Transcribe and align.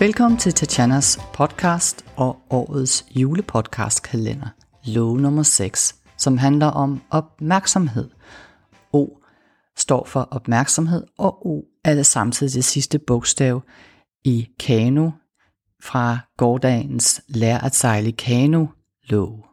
Velkommen 0.00 0.38
til 0.38 0.52
Tatjanas 0.52 1.20
podcast 1.34 2.04
og 2.16 2.42
årets 2.50 3.06
julepodcastkalender, 3.16 4.48
lov 4.84 5.18
nummer 5.18 5.42
6, 5.42 5.96
som 6.16 6.38
handler 6.38 6.66
om 6.66 7.02
opmærksomhed. 7.10 8.10
O 8.92 9.08
står 9.76 10.04
for 10.04 10.20
opmærksomhed, 10.20 11.06
og 11.18 11.46
O 11.46 11.62
er 11.84 11.94
det 11.94 12.06
samtidig 12.06 12.54
det 12.54 12.64
sidste 12.64 12.98
bogstav 12.98 13.62
i 14.24 14.48
kano 14.60 15.10
fra 15.82 16.18
gårdagens 16.36 17.22
Lær 17.28 17.58
at 17.58 17.74
sejle 17.74 18.12
kano 18.12 18.66
lov. 19.02 19.46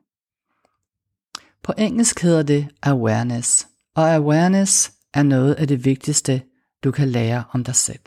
På 1.63 1.73
engelsk 1.77 2.21
hedder 2.21 2.43
det 2.43 2.67
awareness, 2.83 3.67
og 3.95 4.13
awareness 4.13 4.91
er 5.13 5.23
noget 5.23 5.53
af 5.53 5.67
det 5.67 5.85
vigtigste, 5.85 6.41
du 6.83 6.91
kan 6.91 7.09
lære 7.09 7.43
om 7.53 7.63
dig 7.63 7.75
selv. 7.75 7.99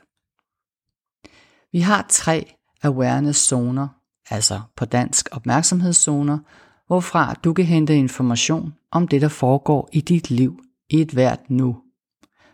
Vi 1.72 1.80
har 1.80 2.06
tre 2.08 2.54
awareness-zoner, 2.82 3.88
altså 4.30 4.60
på 4.76 4.84
dansk 4.84 5.28
opmærksomhedszoner, 5.32 6.38
hvorfra 6.86 7.34
du 7.34 7.52
kan 7.52 7.64
hente 7.64 7.96
information 7.96 8.74
om 8.90 9.08
det, 9.08 9.20
der 9.20 9.28
foregår 9.28 9.88
i 9.92 10.00
dit 10.00 10.30
liv 10.30 10.64
i 10.90 11.00
et 11.00 11.10
hvert 11.10 11.50
nu. 11.50 11.76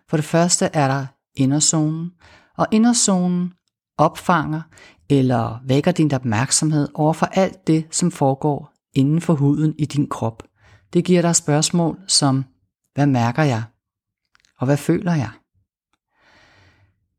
For 0.08 0.16
det 0.16 0.24
første 0.24 0.64
er 0.64 0.88
der 0.88 1.06
inderzonen, 1.34 2.12
og 2.56 2.66
inderzonen 2.72 3.52
opfanger 3.98 4.62
eller 5.10 5.60
vækker 5.64 5.92
din 5.92 6.14
opmærksomhed 6.14 6.88
over 6.94 7.12
for 7.12 7.26
alt 7.26 7.66
det, 7.66 7.86
som 7.90 8.10
foregår 8.10 8.72
inden 8.94 9.20
for 9.20 9.34
huden 9.34 9.74
i 9.78 9.84
din 9.84 10.08
krop. 10.08 10.42
Det 10.92 11.04
giver 11.04 11.22
dig 11.22 11.36
spørgsmål 11.36 11.98
som, 12.06 12.44
hvad 12.94 13.06
mærker 13.06 13.42
jeg? 13.42 13.62
Og 14.58 14.66
hvad 14.66 14.76
føler 14.76 15.14
jeg? 15.14 15.30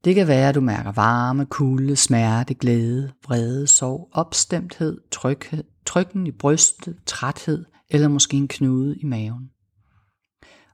Det 0.07 0.15
kan 0.15 0.27
være, 0.27 0.49
at 0.49 0.55
du 0.55 0.61
mærker 0.61 0.91
varme, 0.91 1.45
kulde, 1.45 1.95
smerte, 1.95 2.53
glæde, 2.53 3.11
vrede, 3.23 3.67
sorg, 3.67 4.09
opstemthed, 4.11 5.01
tryghed, 5.11 5.63
trykken 5.85 6.27
i 6.27 6.31
brystet, 6.31 6.97
træthed 7.05 7.65
eller 7.89 8.07
måske 8.07 8.37
en 8.37 8.47
knude 8.47 8.97
i 8.97 9.05
maven. 9.05 9.49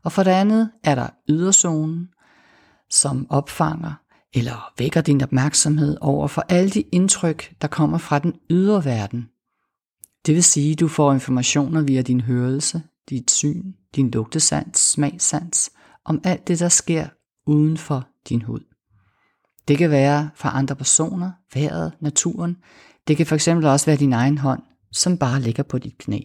Og 0.03 0.11
for 0.11 0.23
det 0.23 0.31
andet 0.31 0.71
er 0.83 0.95
der 0.95 1.07
yderzonen, 1.29 2.07
som 2.89 3.27
opfanger 3.29 3.93
eller 4.33 4.73
vækker 4.77 5.01
din 5.01 5.23
opmærksomhed 5.23 5.97
over 6.01 6.27
for 6.27 6.45
alle 6.49 6.69
de 6.69 6.81
indtryk, 6.81 7.53
der 7.61 7.67
kommer 7.67 7.97
fra 7.97 8.19
den 8.19 8.33
ydre 8.49 8.85
verden. 8.85 9.29
Det 10.25 10.35
vil 10.35 10.43
sige, 10.43 10.71
at 10.71 10.79
du 10.79 10.87
får 10.87 11.13
informationer 11.13 11.81
via 11.81 12.01
din 12.01 12.21
hørelse, 12.21 12.81
dit 13.09 13.31
syn, 13.31 13.73
din 13.95 14.11
lugtesans, 14.11 14.79
smagsans, 14.79 15.71
om 16.05 16.21
alt 16.23 16.47
det, 16.47 16.59
der 16.59 16.69
sker 16.69 17.07
uden 17.45 17.77
for 17.77 18.07
din 18.29 18.41
hud. 18.41 18.72
Det 19.67 19.77
kan 19.77 19.89
være 19.89 20.29
fra 20.35 20.57
andre 20.57 20.75
personer, 20.75 21.31
vejret, 21.53 21.93
naturen. 21.99 22.57
Det 23.07 23.17
kan 23.17 23.25
fx 23.25 23.47
også 23.47 23.85
være 23.85 23.97
din 23.97 24.13
egen 24.13 24.37
hånd, 24.37 24.61
som 24.91 25.17
bare 25.17 25.41
ligger 25.41 25.63
på 25.63 25.77
dit 25.77 25.97
knæ. 25.97 26.19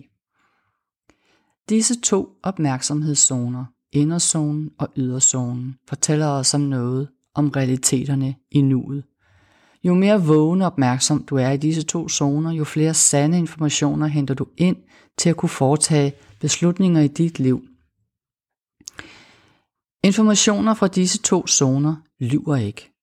Disse 1.69 2.00
to 2.00 2.28
opmærksomhedszoner, 2.42 3.64
inderzonen 3.92 4.70
og 4.78 4.89
yderzonen, 4.97 5.77
fortæller 5.89 6.27
os 6.27 6.55
om 6.55 6.61
noget 6.61 7.08
om 7.34 7.48
realiteterne 7.48 8.34
i 8.50 8.61
nuet. 8.61 9.05
Jo 9.84 9.95
mere 9.95 10.27
vågen 10.27 10.62
og 10.62 10.67
opmærksom 10.67 11.25
du 11.25 11.36
er 11.36 11.50
i 11.50 11.56
disse 11.56 11.83
to 11.83 12.08
zoner, 12.08 12.52
jo 12.52 12.64
flere 12.64 12.95
sande 12.95 13.39
informationer 13.39 14.06
henter 14.06 14.34
du 14.34 14.47
ind 14.56 14.77
til 15.19 15.30
at 15.30 15.36
kunne 15.36 15.48
foretage 15.48 16.12
beslutninger 16.41 17.00
i 17.00 17.08
dit 17.08 17.39
liv. 17.39 17.62
Informationer 20.05 20.75
fra 20.75 20.89
disse 20.89 21.19
to 21.19 21.47
zoner 21.47 21.97
lyver 22.20 22.56
ikke. 22.56 22.98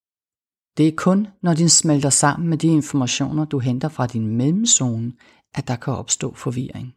Det 0.78 0.88
er 0.88 0.92
kun, 0.98 1.28
når 1.42 1.54
din 1.54 1.70
smelter 1.70 2.10
sammen 2.10 2.49
med 2.49 2.58
de 2.58 2.67
informationer, 2.67 3.45
du 3.45 3.60
henter 3.60 3.89
fra 3.89 4.08
din 4.08 4.27
mellemzone, 4.27 5.14
at 5.54 5.67
der 5.67 5.76
kan 5.76 5.94
opstå 5.94 6.33
forvirring. 6.33 6.94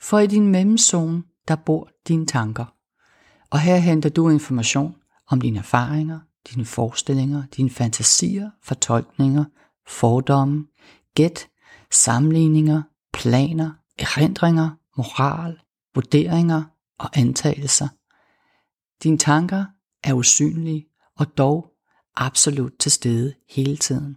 For 0.00 0.18
i 0.18 0.26
din 0.26 0.48
mellemzone, 0.48 1.22
der 1.48 1.56
bor 1.56 1.90
dine 2.08 2.26
tanker. 2.26 2.74
Og 3.50 3.60
her 3.60 3.76
henter 3.76 4.08
du 4.10 4.28
information 4.28 4.94
om 5.26 5.40
dine 5.40 5.58
erfaringer, 5.58 6.20
dine 6.50 6.64
forestillinger, 6.64 7.42
dine 7.56 7.70
fantasier, 7.70 8.50
fortolkninger, 8.62 9.44
fordomme, 9.86 10.66
gæt, 11.14 11.48
sammenligninger, 11.90 12.82
planer, 13.12 13.70
erindringer, 13.98 14.70
moral, 14.96 15.58
vurderinger 15.94 16.62
og 16.98 17.10
antagelser. 17.14 17.88
Dine 19.02 19.18
tanker 19.18 19.64
er 20.04 20.12
usynlige 20.12 20.86
og 21.16 21.38
dog 21.38 21.73
absolut 22.16 22.72
til 22.78 22.92
stede 22.92 23.34
hele 23.48 23.76
tiden. 23.76 24.16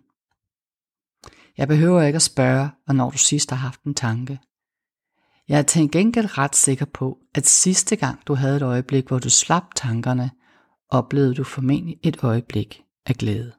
Jeg 1.58 1.68
behøver 1.68 2.02
ikke 2.02 2.16
at 2.16 2.22
spørge, 2.22 2.70
hvornår 2.86 3.10
du 3.10 3.18
sidst 3.18 3.50
har 3.50 3.58
haft 3.58 3.84
en 3.84 3.96
tanke. 3.96 4.40
Jeg 5.48 5.60
er 5.60 5.64
til 5.64 5.92
gengæld 5.92 6.38
ret 6.38 6.56
sikker 6.56 6.86
på, 6.86 7.18
at 7.36 7.48
sidste 7.48 7.96
gang 7.96 8.28
du 8.28 8.34
havde 8.34 8.58
et 8.58 8.62
øjeblik, 8.62 9.08
hvor 9.08 9.20
du 9.20 9.30
slap 9.30 9.76
tankerne, 9.76 10.32
oplevede 10.90 11.36
du 11.36 11.44
formentlig 11.44 12.00
et 12.04 12.24
øjeblik 12.24 12.84
af 13.06 13.16
glæde. 13.16 13.54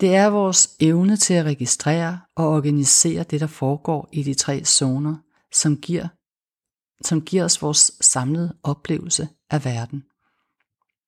Det 0.00 0.14
er 0.14 0.26
vores 0.26 0.76
evne 0.80 1.16
til 1.16 1.34
at 1.34 1.44
registrere 1.44 2.20
og 2.36 2.48
organisere 2.48 3.22
det, 3.22 3.40
der 3.40 3.46
foregår 3.46 4.08
i 4.12 4.22
de 4.22 4.34
tre 4.34 4.64
zoner, 4.64 5.16
som 5.52 5.80
giver, 5.80 6.08
som 7.04 7.22
giver 7.22 7.44
os 7.44 7.62
vores 7.62 7.92
samlede 8.00 8.56
oplevelse 8.62 9.28
af 9.50 9.64
verden. 9.64 10.04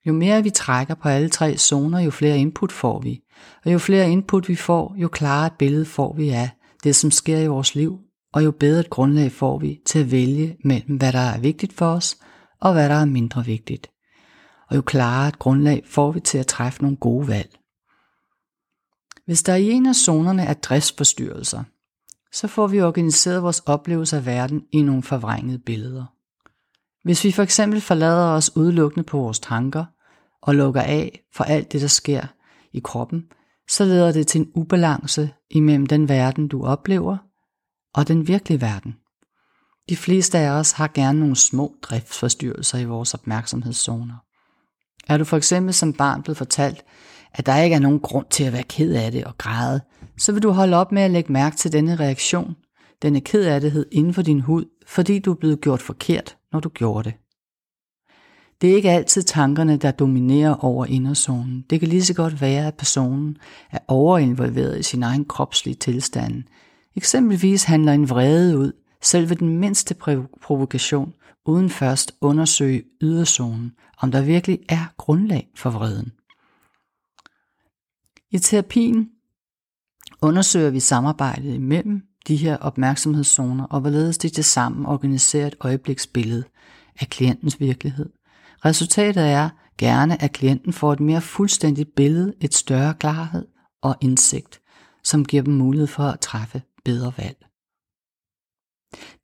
Jo 0.07 0.13
mere 0.13 0.43
vi 0.43 0.51
trækker 0.51 0.95
på 0.95 1.09
alle 1.09 1.29
tre 1.29 1.57
zoner, 1.59 2.01
jo 2.01 2.11
flere 2.11 2.39
input 2.39 2.73
får 2.73 3.01
vi. 3.01 3.21
Og 3.65 3.73
jo 3.73 3.79
flere 3.79 4.11
input 4.11 4.49
vi 4.49 4.57
får, 4.57 4.95
jo 4.97 5.09
klarere 5.09 5.47
et 5.47 5.53
billede 5.59 5.85
får 5.85 6.15
vi 6.17 6.29
af 6.29 6.51
det, 6.85 6.97
som 6.97 7.11
sker 7.11 7.39
i 7.39 7.47
vores 7.47 7.75
liv, 7.75 7.99
og 8.33 8.45
jo 8.45 8.51
bedre 8.51 8.81
et 8.81 8.91
grundlag 8.91 9.33
får 9.33 9.59
vi 9.59 9.81
til 9.87 9.99
at 9.99 10.11
vælge 10.11 10.57
mellem, 10.65 10.97
hvad 10.97 11.13
der 11.13 11.19
er 11.19 11.39
vigtigt 11.39 11.73
for 11.73 11.87
os, 11.87 12.19
og 12.61 12.73
hvad 12.73 12.89
der 12.89 12.95
er 12.95 13.05
mindre 13.05 13.45
vigtigt. 13.45 13.91
Og 14.71 14.77
jo 14.77 14.83
klarere 14.83 15.29
et 15.29 15.39
grundlag 15.39 15.83
får 15.87 16.13
vi 16.13 16.21
til 16.21 16.39
at 16.39 16.47
træffe 16.47 16.83
nogle 16.83 16.97
gode 16.97 17.29
valg. 17.29 17.57
Hvis 19.27 19.43
der 19.43 19.55
i 19.55 19.71
en 19.71 19.87
af 19.87 19.95
zonerne 19.95 20.43
er 20.43 20.55
driftsforstyrrelser, 20.55 21.63
så 22.33 22.49
får 22.49 22.67
vi 22.67 22.81
organiseret 22.81 23.43
vores 23.43 23.61
oplevelse 23.61 24.17
af 24.17 24.27
verden 24.27 24.63
i 24.73 24.83
nogle 24.83 25.03
forvrængede 25.03 25.59
billeder. 25.59 26.05
Hvis 27.05 27.25
vi 27.25 27.33
for 27.33 27.43
eksempel 27.43 27.81
forlader 27.81 28.27
os 28.27 28.57
udelukkende 28.57 29.05
på 29.05 29.19
vores 29.19 29.41
tanker, 29.41 29.85
og 30.43 30.55
lukker 30.55 30.83
af 30.83 31.21
for 31.35 31.45
alt 31.45 31.73
det, 31.73 31.81
der 31.81 31.87
sker 31.87 32.27
i 32.73 32.81
kroppen, 32.85 33.25
så 33.69 33.85
leder 33.85 34.13
det 34.13 34.27
til 34.27 34.41
en 34.41 34.51
ubalance 34.55 35.31
imellem 35.51 35.87
den 35.87 36.09
verden, 36.09 36.49
du 36.49 36.65
oplever, 36.65 37.17
og 37.95 38.09
den 38.09 38.29
virkelige 38.29 38.61
verden. 38.61 38.97
De 39.89 39.97
fleste 39.97 40.39
af 40.39 40.51
os 40.51 40.73
har 40.73 40.91
gerne 40.95 41.21
nogle 41.21 41.37
små 41.37 41.75
driftsforstyrrelser 41.83 42.79
i 42.79 42.85
vores 42.85 43.15
opmærksomhedszoner. 43.15 44.15
Er 45.09 45.17
du 45.17 45.25
for 45.25 45.37
eksempel 45.37 45.75
som 45.75 45.93
barn 45.93 46.23
blevet 46.23 46.39
fortalt, 46.39 46.85
at 47.33 47.47
der 47.47 47.57
ikke 47.57 47.77
er 47.77 47.81
nogen 47.81 48.01
grund 48.01 48.27
til 48.31 48.45
at 48.45 48.53
være 48.53 48.63
ked 48.63 48.95
af 48.95 49.13
det 49.13 49.25
og 49.25 49.39
græde, 49.39 49.81
så 50.19 50.33
vil 50.33 50.43
du 50.43 50.51
holde 50.51 50.77
op 50.77 50.93
med 50.93 51.03
at 51.03 51.11
lægge 51.11 51.33
mærke 51.33 51.57
til 51.57 51.73
denne 51.73 51.97
reaktion, 51.97 52.57
denne 53.03 53.21
ked 53.21 53.45
af 53.45 53.61
det 53.61 53.85
inden 53.93 54.15
for 54.15 54.23
din 54.23 54.41
hud, 54.41 54.65
fordi 54.87 55.19
du 55.19 55.31
er 55.31 55.37
blevet 55.37 55.61
gjort 55.61 55.83
forkert, 55.83 56.37
når 56.53 56.61
du 56.61 56.69
gjorde 56.69 57.05
det. 57.11 57.15
Det 58.61 58.71
er 58.71 58.77
ikke 58.77 58.91
altid 58.91 59.23
tankerne, 59.23 59.77
der 59.77 59.91
dominerer 59.91 60.65
over 60.65 60.87
inderzonen. 60.87 61.65
Det 61.71 61.81
kan 61.81 61.89
lige 61.89 62.05
så 62.05 62.15
godt 62.15 62.41
være, 62.41 62.67
at 62.67 62.75
personen 62.75 63.37
er 63.71 63.79
overinvolveret 63.89 64.79
i 64.79 64.83
sin 64.83 65.03
egen 65.03 65.25
kropslige 65.25 65.75
tilstand. 65.75 66.43
Eksempelvis 66.97 67.65
handler 67.65 67.93
en 67.93 68.11
vrede 68.11 68.59
ud, 68.59 68.73
selv 69.03 69.31
ved 69.31 69.37
den 69.37 69.59
mindste 69.59 69.95
provokation, 70.43 71.15
uden 71.45 71.71
først 71.71 72.15
undersøge 72.21 72.83
yderzonen, 73.01 73.73
om 73.99 74.11
der 74.11 74.23
virkelig 74.23 74.59
er 74.69 74.95
grundlag 74.97 75.49
for 75.55 75.71
vreden. 75.71 76.13
I 78.31 78.39
terapien 78.39 79.11
undersøger 80.23 80.71
vi 80.71 80.81
samarbejdet 80.81 81.55
imellem 81.55 82.03
de 82.29 82.37
her 82.37 82.57
opmærksomhedszoner, 82.57 83.65
og 83.65 83.81
hvorledes 83.81 84.19
de 84.19 84.29
til 84.29 84.45
sammen 84.45 84.87
organiserer 84.87 85.47
et 85.47 85.57
øjebliksbillede 85.61 86.45
af 87.01 87.09
klientens 87.09 87.61
virkelighed. 87.61 88.09
Resultatet 88.67 89.31
er 89.31 89.49
gerne, 89.79 90.23
at 90.23 90.33
klienten 90.33 90.73
får 90.73 90.93
et 90.93 91.01
mere 91.01 91.21
fuldstændigt 91.21 91.95
billede, 91.97 92.35
et 92.41 92.55
større 92.55 92.95
klarhed 92.95 93.47
og 93.83 93.97
indsigt, 94.01 94.61
som 95.05 95.25
giver 95.25 95.43
dem 95.43 95.55
mulighed 95.55 95.87
for 95.87 96.03
at 96.03 96.21
træffe 96.21 96.63
bedre 96.85 97.13
valg. 97.17 97.37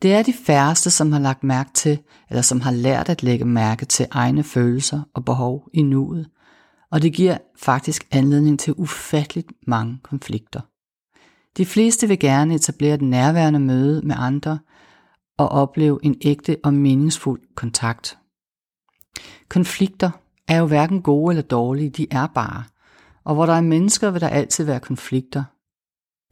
Det 0.02 0.14
er 0.14 0.22
de 0.22 0.32
færreste, 0.32 0.90
som 0.90 1.12
har 1.12 1.18
lagt 1.18 1.44
mærke 1.44 1.70
til, 1.74 1.98
eller 2.30 2.42
som 2.42 2.60
har 2.60 2.70
lært 2.70 3.08
at 3.08 3.22
lægge 3.22 3.44
mærke 3.44 3.84
til 3.84 4.06
egne 4.10 4.44
følelser 4.44 5.02
og 5.14 5.24
behov 5.24 5.68
i 5.72 5.82
nuet, 5.82 6.28
og 6.90 7.02
det 7.02 7.12
giver 7.12 7.38
faktisk 7.56 8.08
anledning 8.10 8.60
til 8.60 8.74
ufatteligt 8.76 9.52
mange 9.66 9.98
konflikter. 10.02 10.60
De 11.56 11.66
fleste 11.66 12.08
vil 12.08 12.18
gerne 12.18 12.54
etablere 12.54 12.94
et 12.94 13.02
nærværende 13.02 13.60
møde 13.60 14.06
med 14.06 14.16
andre 14.18 14.58
og 15.38 15.48
opleve 15.48 15.98
en 16.02 16.16
ægte 16.20 16.56
og 16.64 16.74
meningsfuld 16.74 17.40
kontakt 17.56 18.18
Konflikter 19.48 20.10
er 20.48 20.58
jo 20.58 20.66
hverken 20.66 21.02
gode 21.02 21.32
eller 21.32 21.42
dårlige, 21.42 21.90
de 21.90 22.06
er 22.10 22.26
bare. 22.26 22.64
Og 23.24 23.34
hvor 23.34 23.46
der 23.46 23.52
er 23.52 23.60
mennesker, 23.60 24.10
vil 24.10 24.20
der 24.20 24.28
altid 24.28 24.64
være 24.64 24.80
konflikter. 24.80 25.44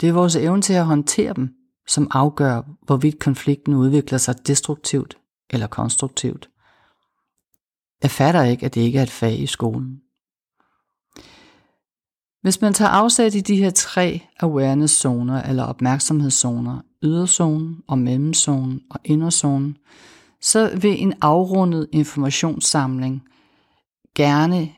Det 0.01 0.09
er 0.09 0.13
vores 0.13 0.37
evne 0.37 0.63
til 0.63 0.73
at 0.73 0.85
håndtere 0.85 1.35
dem, 1.35 1.55
som 1.87 2.09
afgør, 2.11 2.63
hvorvidt 2.83 3.19
konflikten 3.19 3.75
udvikler 3.75 4.19
sig 4.19 4.47
destruktivt 4.47 5.19
eller 5.51 5.67
konstruktivt. 5.67 6.51
Jeg 8.03 8.11
fatter 8.11 8.43
ikke, 8.43 8.67
at 8.67 8.75
det 8.75 8.81
ikke 8.81 8.99
er 8.99 9.03
et 9.03 9.11
fag 9.11 9.41
i 9.41 9.47
skolen. 9.47 10.01
Hvis 12.43 12.61
man 12.61 12.73
tager 12.73 12.89
afsæt 12.89 13.35
i 13.35 13.41
de 13.41 13.57
her 13.57 13.71
tre 13.71 14.21
awareness-zoner 14.41 15.43
eller 15.43 15.65
opmærksomhedszoner, 15.65 16.81
yderzonen 17.03 17.83
og 17.87 17.99
mellemzonen 17.99 18.81
og 18.91 19.01
inderzonen, 19.05 19.77
så 20.41 20.77
vil 20.77 21.03
en 21.03 21.15
afrundet 21.21 21.89
informationssamling 21.93 23.23
gerne 24.15 24.73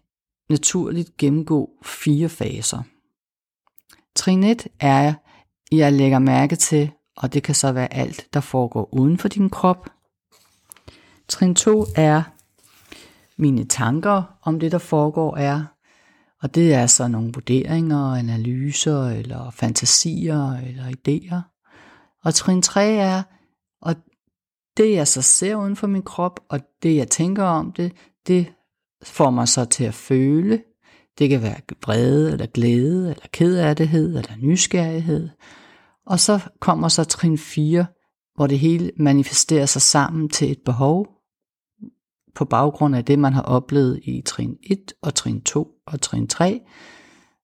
naturligt 0.51 1.17
gennemgå 1.17 1.71
fire 1.85 2.29
faser. 2.29 2.83
Trin 4.15 4.45
1 4.45 4.69
er, 4.81 5.09
at 5.09 5.15
jeg 5.73 5.93
lægger 5.93 6.19
mærke 6.19 6.57
til, 6.57 6.91
og 7.17 7.35
det 7.35 7.43
kan 7.43 7.55
så 7.55 7.73
være 7.73 7.95
alt, 7.95 8.27
der 8.35 8.41
foregår 8.41 8.89
uden 8.95 9.19
for 9.19 9.29
din 9.29 9.51
krop. 9.51 9.91
Trin 11.29 11.55
2 11.55 11.85
er, 11.97 12.23
mine 13.37 13.65
tanker 13.65 14.23
om 14.43 14.61
det, 14.61 14.73
der 14.73 14.79
foregår 14.79 15.37
er, 15.37 15.65
og 16.43 16.55
det 16.55 16.75
er 16.75 16.87
så 16.87 17.09
nogle 17.09 17.31
vurderinger, 17.35 18.15
analyser 18.15 19.09
eller 19.09 19.51
fantasier 19.51 20.53
eller 20.53 20.85
idéer. 20.85 21.41
Og 22.25 22.35
trin 22.35 22.63
3 22.63 22.87
er, 22.87 23.23
det 24.77 24.93
jeg 24.93 25.09
så 25.09 25.23
ser 25.23 25.57
uden 25.57 25.77
for 25.77 25.87
min 25.87 26.03
krop, 26.03 26.41
og 26.49 26.61
det 26.83 26.97
jeg 26.97 27.09
tænker 27.09 27.45
om 27.45 27.73
det, 27.73 27.93
det 28.27 28.53
får 29.03 29.31
mig 29.31 29.49
så 29.49 29.65
til 29.65 29.85
at 29.85 29.95
føle. 29.95 30.63
Det 31.19 31.31
kan 31.31 31.43
være 31.43 31.61
vrede, 31.83 32.33
eller 32.33 32.47
glæde, 32.47 33.11
eller 33.11 33.27
kedattighed, 33.33 34.09
eller 34.09 34.37
nysgerrighed. 34.37 35.29
Og 36.07 36.21
så 36.21 36.41
kommer 36.61 36.89
så 36.89 37.05
trin 37.05 37.39
4, 37.39 37.87
hvor 38.35 38.47
det 38.47 38.59
hele 38.59 38.91
manifesterer 38.97 39.67
sig 39.67 39.83
sammen 39.83 40.29
til 40.29 40.51
et 40.51 40.61
behov, 40.65 41.07
på 42.35 42.45
baggrund 42.45 42.97
af 42.97 43.05
det, 43.05 43.19
man 43.19 43.33
har 43.33 43.43
oplevet 43.43 44.01
i 44.03 44.23
trin 44.27 44.57
1 44.63 44.93
og 45.03 45.15
trin 45.15 45.41
2 45.41 45.69
og 45.87 46.01
trin 46.01 46.29
3. 46.29 46.61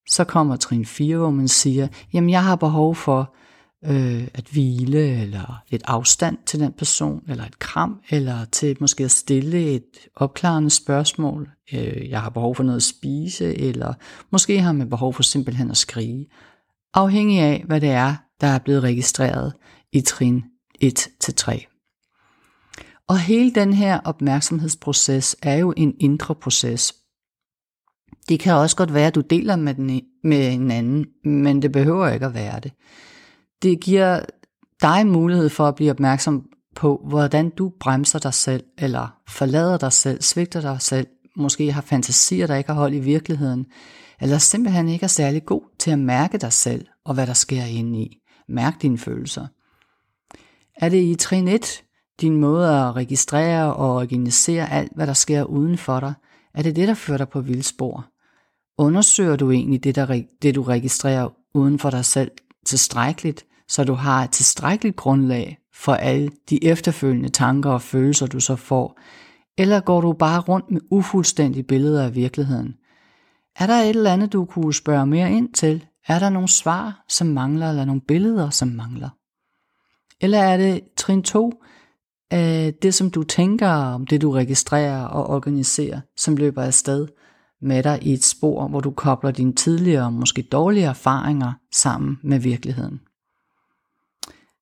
Så 0.07 0.23
kommer 0.23 0.55
trin 0.55 0.85
4, 0.85 1.17
hvor 1.17 1.29
man 1.29 1.47
siger, 1.47 1.87
jamen 2.13 2.29
jeg 2.29 2.43
har 2.43 2.55
behov 2.55 2.95
for 2.95 3.35
øh, 3.85 4.27
at 4.33 4.47
hvile, 4.51 5.21
eller 5.21 5.63
et 5.71 5.81
afstand 5.85 6.37
til 6.45 6.59
den 6.59 6.73
person, 6.73 7.23
eller 7.27 7.45
et 7.45 7.59
kram, 7.59 8.01
eller 8.09 8.45
til 8.45 8.77
måske 8.79 9.03
at 9.03 9.11
stille 9.11 9.75
et 9.75 10.07
opklarende 10.15 10.69
spørgsmål. 10.69 11.49
Øh, 11.73 12.09
jeg 12.09 12.21
har 12.21 12.29
behov 12.29 12.55
for 12.55 12.63
noget 12.63 12.77
at 12.77 12.83
spise, 12.83 13.57
eller 13.57 13.93
måske 14.31 14.61
har 14.61 14.71
man 14.71 14.89
behov 14.89 15.13
for 15.13 15.23
simpelthen 15.23 15.71
at 15.71 15.77
skrige. 15.77 16.27
Afhængig 16.93 17.39
af, 17.39 17.63
hvad 17.67 17.81
det 17.81 17.89
er, 17.89 18.15
der 18.41 18.47
er 18.47 18.59
blevet 18.59 18.83
registreret 18.83 19.53
i 19.93 20.01
trin 20.01 20.43
1-3. 20.83 21.65
Og 23.07 23.19
hele 23.19 23.51
den 23.55 23.73
her 23.73 23.99
opmærksomhedsproces 23.99 25.35
er 25.41 25.55
jo 25.57 25.73
en 25.77 25.93
indre 25.99 26.35
proces. 26.35 26.95
Det 28.29 28.39
kan 28.39 28.53
også 28.53 28.75
godt 28.75 28.93
være, 28.93 29.07
at 29.07 29.15
du 29.15 29.21
deler 29.21 29.55
med, 29.55 29.73
den, 29.73 30.01
med 30.23 30.53
en 30.53 30.71
anden, 30.71 31.05
men 31.23 31.61
det 31.61 31.71
behøver 31.71 32.09
ikke 32.09 32.25
at 32.25 32.33
være 32.33 32.59
det 32.59 32.71
det 33.61 33.79
giver 33.81 34.19
dig 34.81 35.07
mulighed 35.07 35.49
for 35.49 35.67
at 35.67 35.75
blive 35.75 35.91
opmærksom 35.91 36.45
på, 36.75 37.05
hvordan 37.07 37.49
du 37.49 37.71
bremser 37.79 38.19
dig 38.19 38.33
selv, 38.33 38.63
eller 38.77 39.17
forlader 39.27 39.77
dig 39.77 39.93
selv, 39.93 40.21
svigter 40.21 40.61
dig 40.61 40.81
selv, 40.81 41.07
måske 41.35 41.71
har 41.71 41.81
fantasier, 41.81 42.47
der 42.47 42.55
ikke 42.55 42.69
har 42.69 42.79
hold 42.79 42.93
i 42.93 42.99
virkeligheden, 42.99 43.65
eller 44.21 44.37
simpelthen 44.37 44.89
ikke 44.89 45.03
er 45.03 45.07
særlig 45.07 45.45
god 45.45 45.61
til 45.79 45.91
at 45.91 45.99
mærke 45.99 46.37
dig 46.37 46.53
selv, 46.53 46.85
og 47.05 47.13
hvad 47.13 47.27
der 47.27 47.33
sker 47.33 47.63
inde 47.63 47.99
i. 47.99 48.17
Mærk 48.47 48.81
dine 48.81 48.97
følelser. 48.97 49.47
Er 50.77 50.89
det 50.89 51.03
i 51.03 51.15
trin 51.15 51.47
1, 51.47 51.83
din 52.21 52.37
måde 52.37 52.69
at 52.69 52.95
registrere 52.95 53.75
og 53.75 53.95
organisere 53.95 54.71
alt, 54.71 54.91
hvad 54.95 55.07
der 55.07 55.13
sker 55.13 55.43
uden 55.43 55.77
for 55.77 55.99
dig, 55.99 56.13
er 56.53 56.61
det 56.61 56.75
det, 56.75 56.87
der 56.87 56.93
fører 56.93 57.17
dig 57.17 57.29
på 57.29 57.41
vildspor? 57.41 58.05
Undersøger 58.77 59.35
du 59.35 59.51
egentlig 59.51 59.83
det, 59.83 59.95
der, 59.95 60.23
det 60.41 60.55
du 60.55 60.63
registrerer 60.63 61.29
uden 61.53 61.79
for 61.79 61.89
dig 61.89 62.05
selv 62.05 62.31
tilstrækkeligt, 62.69 63.45
så 63.67 63.83
du 63.83 63.93
har 63.93 64.23
et 64.23 64.31
tilstrækkeligt 64.31 64.95
grundlag 64.95 65.57
for 65.75 65.93
alle 65.93 66.31
de 66.49 66.63
efterfølgende 66.63 67.29
tanker 67.29 67.69
og 67.69 67.81
følelser, 67.81 68.27
du 68.27 68.39
så 68.39 68.55
får? 68.55 68.99
Eller 69.57 69.79
går 69.79 70.01
du 70.01 70.13
bare 70.13 70.39
rundt 70.39 70.71
med 70.71 70.81
ufuldstændige 70.91 71.63
billeder 71.63 72.03
af 72.05 72.15
virkeligheden? 72.15 72.75
Er 73.55 73.67
der 73.67 73.73
et 73.73 73.89
eller 73.89 74.13
andet, 74.13 74.33
du 74.33 74.45
kunne 74.45 74.73
spørge 74.73 75.05
mere 75.05 75.31
ind 75.31 75.53
til? 75.53 75.85
Er 76.07 76.19
der 76.19 76.29
nogle 76.29 76.47
svar, 76.47 77.05
som 77.09 77.27
mangler, 77.27 77.69
eller 77.69 77.85
nogle 77.85 78.01
billeder, 78.01 78.49
som 78.49 78.67
mangler? 78.67 79.09
Eller 80.21 80.39
er 80.39 80.57
det 80.57 80.81
trin 80.97 81.23
2, 81.23 81.63
det 82.81 82.93
som 82.93 83.11
du 83.11 83.23
tænker 83.23 83.67
om, 83.67 84.07
det 84.07 84.21
du 84.21 84.31
registrerer 84.31 85.05
og 85.05 85.27
organiserer, 85.27 86.01
som 86.17 86.37
løber 86.37 86.63
afsted 86.63 87.07
med 87.61 87.83
dig 87.83 87.99
i 88.01 88.13
et 88.13 88.23
spor, 88.23 88.67
hvor 88.67 88.79
du 88.79 88.91
kobler 88.91 89.31
dine 89.31 89.53
tidligere, 89.53 90.11
måske 90.11 90.41
dårlige 90.41 90.85
erfaringer 90.85 91.53
sammen 91.71 92.19
med 92.23 92.39
virkeligheden? 92.39 92.99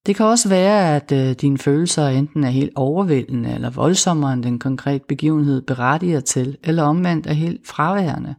Det 0.05 0.15
kan 0.15 0.25
også 0.25 0.49
være, 0.49 0.95
at 0.95 1.11
øh, 1.11 1.35
dine 1.41 1.57
følelser 1.57 2.07
enten 2.07 2.44
er 2.44 2.49
helt 2.49 2.71
overvældende 2.75 3.53
eller 3.53 3.69
voldsommere 3.69 4.33
end 4.33 4.44
den 4.44 4.59
konkrete 4.59 5.05
begivenhed 5.07 5.61
berettiger 5.61 6.19
til, 6.19 6.57
eller 6.63 6.83
omvendt 6.83 7.27
er 7.27 7.33
helt 7.33 7.67
fraværende. 7.67 8.35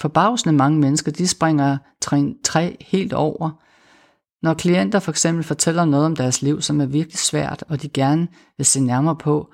Forbavsende 0.00 0.56
mange 0.56 0.78
mennesker, 0.78 1.12
de 1.12 1.28
springer 1.28 1.78
trin 2.00 2.36
3 2.44 2.76
helt 2.80 3.12
over. 3.12 3.50
Når 4.42 4.54
klienter 4.54 4.98
for 4.98 5.10
eksempel 5.10 5.44
fortæller 5.44 5.84
noget 5.84 6.06
om 6.06 6.16
deres 6.16 6.42
liv, 6.42 6.60
som 6.60 6.80
er 6.80 6.86
virkelig 6.86 7.18
svært, 7.18 7.64
og 7.68 7.82
de 7.82 7.88
gerne 7.88 8.28
vil 8.56 8.66
se 8.66 8.80
nærmere 8.80 9.16
på, 9.16 9.52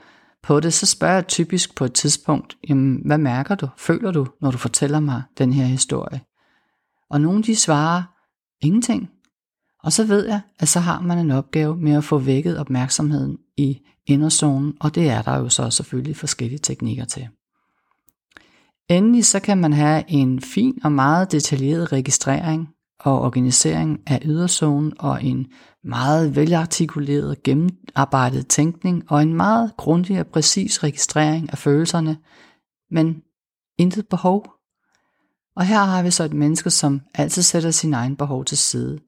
på 0.49 0.61
det, 0.61 0.73
så 0.73 0.87
spørger 0.87 1.15
jeg 1.15 1.29
typisk 1.29 1.77
på 1.77 1.85
et 1.85 1.93
tidspunkt, 1.93 2.57
jamen, 2.69 3.03
hvad 3.05 3.19
mærker 3.19 3.55
du, 3.55 3.69
føler 3.77 4.11
du, 4.11 4.27
når 4.41 4.51
du 4.51 4.59
fortæller 4.59 5.01
mig 5.01 5.23
den 5.39 5.53
her 5.53 5.65
historie? 5.65 6.21
Og 7.11 7.21
nogle 7.21 7.43
de 7.43 7.57
svarer, 7.57 8.03
ingenting. 8.61 9.11
Og 9.83 9.93
så 9.93 10.05
ved 10.05 10.27
jeg, 10.27 10.41
at 10.59 10.69
så 10.69 10.81
har 10.81 11.01
man 11.01 11.19
en 11.19 11.31
opgave 11.31 11.77
med 11.77 11.93
at 11.93 12.05
få 12.05 12.19
vækket 12.19 12.59
opmærksomheden 12.59 13.39
i 13.57 13.81
inderzonen, 14.07 14.75
og 14.81 14.95
det 14.95 15.11
er 15.11 15.23
der 15.23 15.39
jo 15.39 15.49
så 15.49 15.71
selvfølgelig 15.71 16.17
forskellige 16.17 16.59
teknikker 16.59 17.05
til. 17.05 17.29
Endelig 18.89 19.25
så 19.25 19.41
kan 19.41 19.59
man 19.59 19.73
have 19.73 20.05
en 20.09 20.41
fin 20.41 20.79
og 20.85 20.93
meget 20.93 21.33
detaljeret 21.33 21.93
registrering 21.93 22.69
og 23.01 23.21
organisering 23.21 24.01
af 24.07 24.23
yderzonen 24.25 24.93
og 24.99 25.25
en 25.25 25.47
meget 25.85 26.37
velartikuleret, 26.37 27.43
gennemarbejdet 27.43 28.49
tænkning 28.49 29.05
og 29.09 29.23
en 29.23 29.35
meget 29.35 29.73
grundig 29.77 30.21
og 30.21 30.27
præcis 30.27 30.83
registrering 30.83 31.51
af 31.53 31.59
følelserne, 31.59 32.19
men 32.91 33.23
intet 33.79 34.09
behov. 34.09 34.53
Og 35.57 35.65
her 35.65 35.85
har 35.85 36.03
vi 36.03 36.11
så 36.11 36.25
et 36.25 36.33
menneske, 36.33 36.71
som 36.71 37.01
altid 37.15 37.43
sætter 37.43 37.71
sin 37.71 37.95
egen 37.95 38.17
behov 38.17 38.45
til 38.45 38.59
side, 38.59 38.99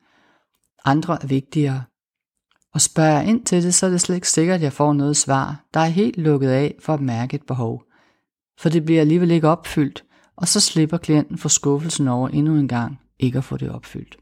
andre 0.85 1.23
er 1.23 1.27
vigtigere. 1.27 1.83
Og 2.75 2.81
spørger 2.81 3.21
jeg 3.21 3.29
ind 3.29 3.45
til 3.45 3.63
det, 3.63 3.75
så 3.75 3.87
er 3.87 3.91
det 3.91 4.01
slet 4.01 4.15
ikke 4.15 4.31
sikkert, 4.31 4.55
at 4.55 4.63
jeg 4.63 4.73
får 4.73 4.93
noget 4.93 5.17
svar, 5.17 5.65
der 5.75 5.81
er 5.81 5.87
helt 5.87 6.17
lukket 6.17 6.49
af 6.49 6.75
for 6.81 6.95
at 6.95 7.01
mærke 7.01 7.35
et 7.35 7.47
behov. 7.47 7.83
For 8.59 8.69
det 8.69 8.85
bliver 8.85 9.01
alligevel 9.01 9.31
ikke 9.31 9.49
opfyldt, 9.49 10.05
og 10.37 10.49
så 10.49 10.61
slipper 10.61 10.97
klienten 10.97 11.39
for 11.39 11.49
skuffelsen 11.49 12.09
over 12.09 12.29
endnu 12.29 12.57
en 12.57 12.69
gang 12.69 13.01
ikke 13.21 13.39
at 13.39 13.45
få 13.45 13.57
det 13.57 13.71
opfyldt. 13.71 14.17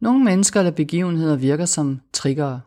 Nogle 0.00 0.24
mennesker 0.24 0.60
eller 0.60 0.70
begivenheder 0.70 1.36
virker 1.36 1.64
som 1.64 2.00
triggere. 2.12 2.60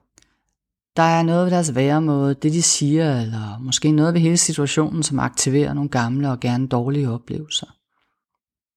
Der 0.95 1.03
er 1.03 1.23
noget 1.23 1.45
ved 1.45 1.51
deres 1.51 1.75
væremåde, 1.75 2.33
det 2.33 2.53
de 2.53 2.61
siger, 2.61 3.21
eller 3.21 3.59
måske 3.59 3.91
noget 3.91 4.13
ved 4.13 4.21
hele 4.21 4.37
situationen, 4.37 5.03
som 5.03 5.19
aktiverer 5.19 5.73
nogle 5.73 5.89
gamle 5.89 6.31
og 6.31 6.39
gerne 6.39 6.67
dårlige 6.67 7.09
oplevelser. 7.09 7.67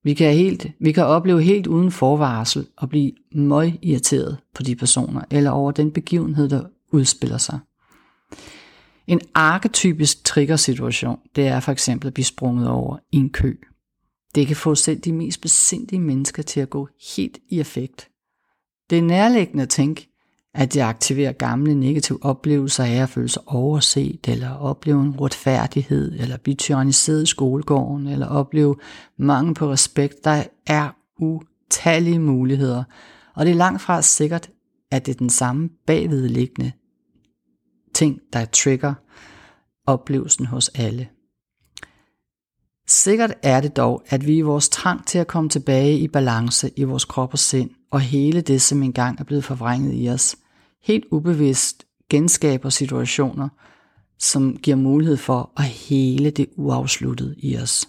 Vi 0.05 0.15
kan, 0.15 0.35
helt, 0.35 0.67
vi 0.81 0.93
kan 0.93 1.05
opleve 1.05 1.43
helt 1.43 1.67
uden 1.67 1.91
forvarsel 1.91 2.67
og 2.77 2.89
blive 2.89 3.13
møg 3.33 3.79
irriteret 3.83 4.39
på 4.55 4.63
de 4.63 4.77
personer 4.77 5.23
eller 5.31 5.51
over 5.51 5.71
den 5.71 5.93
begivenhed, 5.93 6.49
der 6.49 6.63
udspiller 6.93 7.39
sig. 7.39 7.59
En 9.07 9.21
arketypisk 9.35 10.25
triggersituation, 10.25 11.19
det 11.37 11.47
er 11.47 11.61
for 11.61 11.73
eksempel 11.73 12.07
at 12.07 12.15
blive 12.15 12.25
sprunget 12.25 12.69
over 12.69 12.99
i 13.13 13.17
en 13.17 13.31
kø. 13.31 13.57
Det 14.35 14.47
kan 14.47 14.57
få 14.57 14.75
selv 14.75 15.01
de 15.01 15.13
mest 15.13 15.41
besindige 15.41 16.01
mennesker 16.01 16.43
til 16.43 16.61
at 16.61 16.71
gå 16.71 16.89
helt 17.17 17.39
i 17.49 17.61
effekt. 17.61 18.09
Det 18.91 18.99
er 18.99 19.03
nærliggende 19.03 19.63
at 19.63 19.69
tænke, 19.69 20.09
at 20.55 20.75
det 20.75 20.81
aktiverer 20.81 21.33
gamle 21.33 21.75
negative 21.75 22.19
oplevelser 22.23 22.85
af 22.85 23.03
at 23.03 23.09
føle 23.09 23.29
sig 23.29 23.43
overset, 23.47 24.29
eller 24.29 24.51
opleve 24.51 25.03
en 25.03 25.21
retfærdighed, 25.21 26.13
eller 26.13 26.37
blive 26.37 26.55
tyranniseret 26.55 27.23
i 27.23 27.27
skolegården, 27.27 28.07
eller 28.07 28.27
opleve 28.27 28.77
mangel 29.17 29.55
på 29.55 29.71
respekt. 29.71 30.25
Der 30.25 30.45
er 30.67 30.91
utallige 31.19 32.19
muligheder, 32.19 32.85
og 33.35 33.47
det 33.47 33.53
er 33.53 33.57
langt 33.57 33.83
fra 33.83 34.03
sikkert, 34.03 34.51
at 34.91 35.07
det 35.07 35.15
er 35.15 35.19
den 35.19 35.31
samme 35.31 35.69
bagvedliggende 35.87 36.73
ting, 37.95 38.21
der 38.33 38.45
trigger 38.45 38.95
oplevelsen 39.87 40.47
hos 40.47 40.69
alle. 40.69 41.09
Sikkert 42.87 43.35
er 43.43 43.61
det 43.61 43.77
dog, 43.77 44.03
at 44.09 44.27
vi 44.27 44.37
i 44.37 44.41
vores 44.41 44.69
trang 44.69 45.07
til 45.07 45.19
at 45.19 45.27
komme 45.27 45.51
tilbage 45.51 45.99
i 45.99 46.09
balance 46.09 46.71
i 46.77 46.83
vores 46.83 47.05
krop 47.05 47.33
og 47.33 47.39
sind, 47.39 47.71
og 47.91 48.01
hele 48.01 48.41
det, 48.41 48.63
som 48.63 48.83
engang 48.83 49.21
er 49.21 49.25
blevet 49.25 49.45
forvrænget 49.45 49.93
i 49.95 50.09
os, 50.09 50.37
helt 50.83 51.05
ubevidst 51.11 51.85
genskaber 52.11 52.69
situationer, 52.69 53.49
som 54.19 54.57
giver 54.57 54.77
mulighed 54.77 55.17
for 55.17 55.53
at 55.57 55.65
hele 55.65 56.31
det 56.31 56.47
uafsluttede 56.57 57.35
i 57.39 57.57
os. 57.57 57.89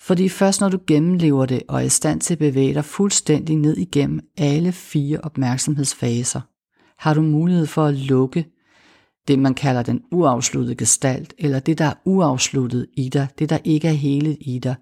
Fordi 0.00 0.28
først 0.28 0.60
når 0.60 0.68
du 0.68 0.78
gennemlever 0.86 1.46
det 1.46 1.62
og 1.68 1.80
er 1.80 1.84
i 1.84 1.88
stand 1.88 2.20
til 2.20 2.34
at 2.34 2.38
bevæge 2.38 2.74
dig 2.74 2.84
fuldstændig 2.84 3.56
ned 3.56 3.76
igennem 3.76 4.20
alle 4.38 4.72
fire 4.72 5.20
opmærksomhedsfaser, 5.22 6.40
har 6.98 7.14
du 7.14 7.22
mulighed 7.22 7.66
for 7.66 7.84
at 7.84 7.94
lukke 7.94 8.46
det, 9.30 9.38
man 9.38 9.54
kalder 9.54 9.82
den 9.82 10.02
uafsluttede 10.10 10.76
gestalt, 10.76 11.34
eller 11.38 11.60
det, 11.60 11.78
der 11.78 11.84
er 11.84 11.94
uafsluttet 12.04 12.86
i 12.96 13.08
dig, 13.08 13.28
det, 13.38 13.50
der 13.50 13.58
ikke 13.64 13.88
er 13.88 13.92
hele 13.92 14.36
i 14.36 14.58
dig, 14.58 14.74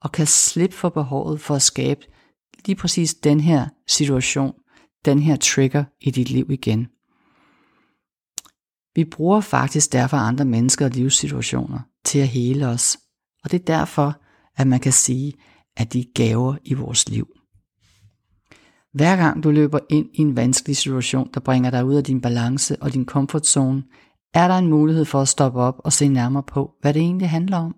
og 0.00 0.12
kan 0.12 0.26
slippe 0.26 0.76
for 0.76 0.88
behovet 0.88 1.40
for 1.40 1.54
at 1.54 1.62
skabe 1.62 2.00
lige 2.66 2.76
præcis 2.76 3.14
den 3.14 3.40
her 3.40 3.68
situation, 3.88 4.54
den 5.04 5.18
her 5.18 5.36
trigger 5.36 5.84
i 6.00 6.10
dit 6.10 6.30
liv 6.30 6.50
igen. 6.50 6.88
Vi 8.94 9.04
bruger 9.04 9.40
faktisk 9.40 9.92
derfor 9.92 10.16
andre 10.16 10.44
mennesker 10.44 10.84
og 10.84 10.90
livssituationer 10.90 11.80
til 12.04 12.18
at 12.18 12.28
hele 12.28 12.68
os, 12.68 12.98
og 13.44 13.50
det 13.50 13.60
er 13.60 13.64
derfor, 13.64 14.20
at 14.56 14.66
man 14.66 14.80
kan 14.80 14.92
sige, 14.92 15.32
at 15.76 15.92
de 15.92 16.00
er 16.00 16.12
gaver 16.14 16.56
i 16.64 16.74
vores 16.74 17.08
liv. 17.08 17.39
Hver 18.92 19.16
gang 19.16 19.44
du 19.44 19.50
løber 19.50 19.78
ind 19.90 20.08
i 20.14 20.20
en 20.20 20.36
vanskelig 20.36 20.76
situation, 20.76 21.30
der 21.34 21.40
bringer 21.40 21.70
dig 21.70 21.84
ud 21.84 21.94
af 21.94 22.04
din 22.04 22.20
balance 22.20 22.82
og 22.82 22.92
din 22.92 23.06
comfort 23.06 23.46
zone, 23.46 23.84
er 24.34 24.48
der 24.48 24.58
en 24.58 24.66
mulighed 24.66 25.04
for 25.04 25.20
at 25.20 25.28
stoppe 25.28 25.60
op 25.60 25.80
og 25.84 25.92
se 25.92 26.08
nærmere 26.08 26.42
på, 26.42 26.74
hvad 26.80 26.94
det 26.94 27.02
egentlig 27.02 27.30
handler 27.30 27.56
om. 27.56 27.76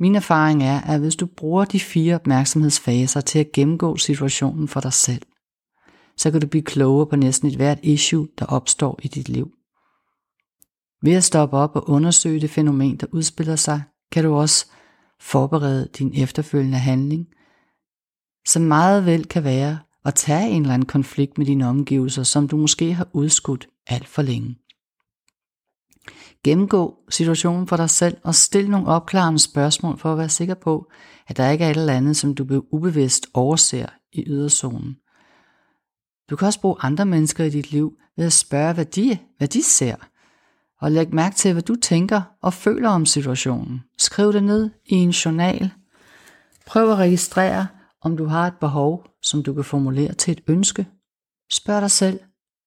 Min 0.00 0.14
erfaring 0.14 0.62
er, 0.62 0.80
at 0.80 1.00
hvis 1.00 1.16
du 1.16 1.26
bruger 1.26 1.64
de 1.64 1.80
fire 1.80 2.14
opmærksomhedsfaser 2.14 3.20
til 3.20 3.38
at 3.38 3.52
gennemgå 3.52 3.96
situationen 3.96 4.68
for 4.68 4.80
dig 4.80 4.92
selv, 4.92 5.22
så 6.16 6.30
kan 6.30 6.40
du 6.40 6.46
blive 6.46 6.62
klogere 6.62 7.06
på 7.06 7.16
næsten 7.16 7.48
et 7.48 7.56
hvert 7.56 7.78
issue, 7.82 8.28
der 8.38 8.46
opstår 8.46 8.98
i 9.02 9.08
dit 9.08 9.28
liv. 9.28 9.50
Ved 11.02 11.12
at 11.12 11.24
stoppe 11.24 11.56
op 11.56 11.76
og 11.76 11.90
undersøge 11.90 12.40
det 12.40 12.50
fænomen, 12.50 12.96
der 12.96 13.06
udspiller 13.12 13.56
sig, 13.56 13.82
kan 14.12 14.24
du 14.24 14.34
også 14.34 14.66
forberede 15.20 15.88
din 15.98 16.22
efterfølgende 16.22 16.78
handling, 16.78 17.26
som 18.46 18.62
meget 18.62 19.06
vel 19.06 19.26
kan 19.26 19.44
være 19.44 19.78
at 20.08 20.14
tage 20.14 20.50
en 20.50 20.62
eller 20.62 20.74
anden 20.74 20.86
konflikt 20.86 21.38
med 21.38 21.46
dine 21.46 21.68
omgivelser, 21.68 22.22
som 22.22 22.48
du 22.48 22.56
måske 22.56 22.94
har 22.94 23.08
udskudt 23.12 23.68
alt 23.86 24.08
for 24.08 24.22
længe. 24.22 24.58
Gennemgå 26.44 26.98
situationen 27.10 27.66
for 27.66 27.76
dig 27.76 27.90
selv 27.90 28.16
og 28.24 28.34
stil 28.34 28.70
nogle 28.70 28.86
opklarende 28.86 29.38
spørgsmål 29.38 29.98
for 29.98 30.12
at 30.12 30.18
være 30.18 30.28
sikker 30.28 30.54
på, 30.54 30.90
at 31.26 31.36
der 31.36 31.50
ikke 31.50 31.64
er 31.64 31.70
et 31.70 31.76
eller 31.76 31.92
andet, 31.92 32.16
som 32.16 32.34
du 32.34 32.62
ubevidst 32.70 33.26
overser 33.34 33.86
i 34.12 34.24
yderzonen. 34.26 34.96
Du 36.30 36.36
kan 36.36 36.46
også 36.46 36.60
bruge 36.60 36.76
andre 36.80 37.06
mennesker 37.06 37.44
i 37.44 37.50
dit 37.50 37.72
liv 37.72 37.92
ved 38.16 38.26
at 38.26 38.32
spørge, 38.32 38.74
hvad 38.74 38.84
de, 38.84 39.18
hvad 39.38 39.48
de 39.48 39.62
ser, 39.62 39.96
og 40.80 40.92
læg 40.92 41.14
mærke 41.14 41.36
til, 41.36 41.52
hvad 41.52 41.62
du 41.62 41.74
tænker 41.74 42.22
og 42.42 42.54
føler 42.54 42.88
om 42.88 43.06
situationen. 43.06 43.80
Skriv 43.98 44.32
det 44.32 44.42
ned 44.42 44.70
i 44.86 44.94
en 44.94 45.10
journal. 45.10 45.70
Prøv 46.66 46.90
at 46.90 46.98
registrere, 46.98 47.66
om 48.02 48.16
du 48.16 48.24
har 48.24 48.46
et 48.46 48.54
behov, 48.60 49.07
som 49.22 49.42
du 49.42 49.54
kan 49.54 49.64
formulere 49.64 50.14
til 50.14 50.32
et 50.32 50.44
ønske. 50.46 50.88
Spørg 51.50 51.82
dig 51.82 51.90
selv, 51.90 52.20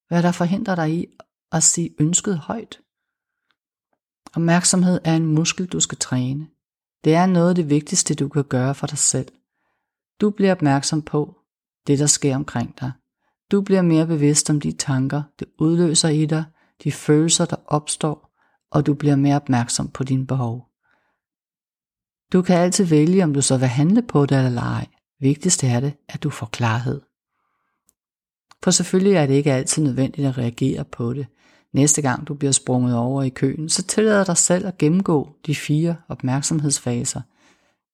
hvad 0.08 0.24
der 0.24 0.32
forhindrer 0.32 0.76
dig 0.76 0.94
i 0.94 1.08
at 1.52 1.64
sige 1.64 1.96
ønsket 2.00 2.38
højt. 2.38 2.80
Opmærksomhed 4.36 5.00
er 5.04 5.16
en 5.16 5.26
muskel, 5.26 5.66
du 5.66 5.80
skal 5.80 5.98
træne. 5.98 6.48
Det 7.04 7.16
er 7.16 7.26
noget 7.26 7.50
af 7.50 7.56
det 7.56 7.70
vigtigste, 7.70 8.16
du 8.16 8.30
kan 8.30 8.44
gøre 8.44 8.76
for 8.76 8.88
dig 8.88 8.98
selv. 8.98 9.28
Du 10.22 10.30
bliver 10.30 10.52
opmærksom 10.52 11.02
på 11.02 11.36
det, 11.88 12.00
der 12.00 12.06
sker 12.06 12.36
omkring 12.36 12.80
dig. 12.80 12.92
Du 13.52 13.62
bliver 13.62 13.82
mere 13.82 14.08
bevidst 14.08 14.50
om 14.50 14.62
de 14.62 14.72
tanker, 14.72 15.24
det 15.40 15.48
udløser 15.60 16.10
i 16.10 16.26
dig, 16.26 16.44
de 16.84 16.92
følelser, 16.92 17.46
der 17.46 17.56
opstår, 17.68 18.32
og 18.72 18.86
du 18.86 18.94
bliver 18.94 19.16
mere 19.16 19.36
opmærksom 19.36 19.88
på 19.88 20.04
dine 20.04 20.28
behov. 20.28 20.68
Du 22.34 22.42
kan 22.42 22.58
altid 22.58 22.86
vælge, 22.86 23.24
om 23.24 23.34
du 23.34 23.42
så 23.42 23.58
vil 23.58 23.68
handle 23.68 24.02
på 24.02 24.26
det 24.26 24.46
eller 24.46 24.62
ej. 24.62 24.88
Vigtigst 25.22 25.64
er 25.64 25.80
det, 25.80 25.94
at 26.10 26.24
du 26.24 26.30
får 26.30 26.46
klarhed. 26.46 27.02
For 28.64 28.72
selvfølgelig 28.72 29.14
er 29.14 29.26
det 29.26 29.34
ikke 29.34 29.54
altid 29.54 29.84
nødvendigt 29.84 30.28
at 30.28 30.38
reagere 30.38 30.86
på 30.86 31.14
det. 31.14 31.28
Næste 31.74 32.02
gang 32.02 32.28
du 32.28 32.34
bliver 32.34 32.52
sprunget 32.52 32.98
over 32.98 33.24
i 33.24 33.30
køen, 33.30 33.70
så 33.70 33.84
tillader 33.84 34.24
dig 34.24 34.38
selv 34.38 34.68
at 34.68 34.78
gennemgå 34.78 35.36
de 35.46 35.56
fire 35.56 35.96
opmærksomhedsfaser. 36.08 37.22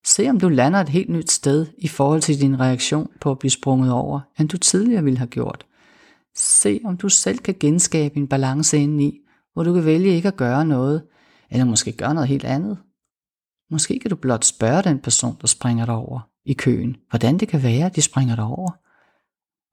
Se 0.06 0.30
om 0.30 0.40
du 0.40 0.50
lander 0.50 0.80
et 0.80 0.90
helt 0.90 1.10
nyt 1.10 1.32
sted 1.32 1.66
i 1.78 1.88
forhold 1.88 2.22
til 2.22 2.42
din 2.42 2.60
reaktion 2.60 3.10
på 3.22 3.32
at 3.32 3.40
blive 3.40 3.52
sprunget 3.52 3.92
over, 3.92 4.20
end 4.40 4.50
du 4.50 4.58
tidligere 4.58 5.04
ville 5.04 5.18
have 5.18 5.28
gjort. 5.28 5.66
Se 6.36 6.82
om 6.86 6.98
du 6.98 7.10
selv 7.10 7.38
kan 7.38 7.56
genskabe 7.60 8.18
en 8.18 8.28
balance 8.28 8.78
indeni, 8.78 9.20
hvor 9.54 9.64
du 9.64 9.74
kan 9.74 9.86
vælge 9.86 10.16
ikke 10.16 10.28
at 10.28 10.38
gøre 10.38 10.66
noget, 10.66 11.04
eller 11.50 11.66
måske 11.66 11.92
gøre 11.92 12.14
noget 12.14 12.30
helt 12.30 12.44
andet. 12.44 12.78
Måske 13.72 14.00
kan 14.00 14.10
du 14.10 14.16
blot 14.16 14.46
spørge 14.46 14.84
den 14.84 15.00
person, 15.00 15.38
der 15.42 15.48
springer 15.48 15.86
dig 15.86 15.96
over 15.96 16.20
i 16.48 16.54
køen, 16.54 16.98
hvordan 17.10 17.38
det 17.38 17.48
kan 17.48 17.64
være, 17.64 17.86
at 17.86 17.96
de 17.96 18.02
springer 18.02 18.36
dig 18.36 18.46
over. 18.46 18.72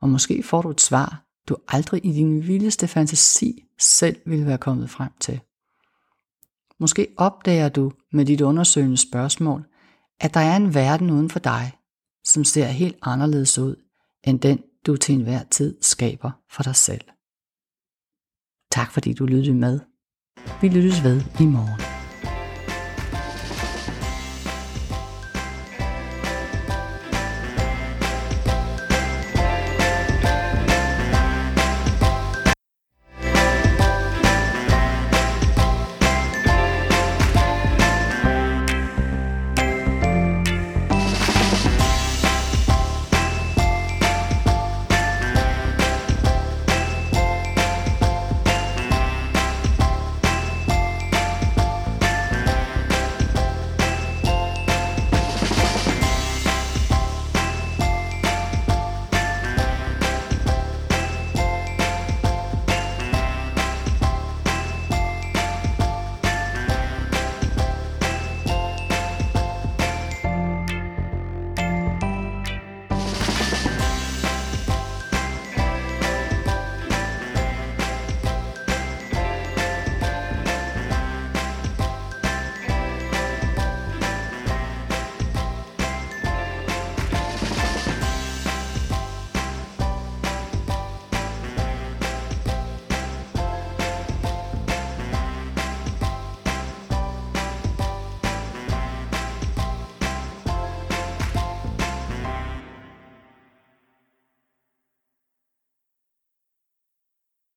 Og 0.00 0.08
måske 0.08 0.42
får 0.42 0.62
du 0.62 0.70
et 0.70 0.80
svar, 0.80 1.24
du 1.48 1.56
aldrig 1.68 2.06
i 2.06 2.12
din 2.12 2.46
vildeste 2.46 2.88
fantasi 2.88 3.64
selv 3.78 4.16
ville 4.26 4.46
være 4.46 4.58
kommet 4.58 4.90
frem 4.90 5.10
til. 5.20 5.40
Måske 6.80 7.08
opdager 7.16 7.68
du 7.68 7.92
med 8.12 8.24
dit 8.24 8.40
undersøgende 8.40 8.96
spørgsmål, 8.96 9.64
at 10.20 10.34
der 10.34 10.40
er 10.40 10.56
en 10.56 10.74
verden 10.74 11.10
uden 11.10 11.30
for 11.30 11.38
dig, 11.38 11.72
som 12.24 12.44
ser 12.44 12.66
helt 12.66 12.96
anderledes 13.02 13.58
ud, 13.58 13.76
end 14.24 14.40
den 14.40 14.62
du 14.86 14.96
til 14.96 15.14
enhver 15.14 15.42
tid 15.50 15.78
skaber 15.80 16.30
for 16.50 16.62
dig 16.62 16.76
selv. 16.76 17.04
Tak 18.70 18.92
fordi 18.92 19.12
du 19.12 19.26
lyttede 19.26 19.56
med. 19.56 19.80
Vi 20.60 20.68
lyttes 20.68 21.04
ved 21.04 21.22
i 21.40 21.44
morgen. 21.44 22.03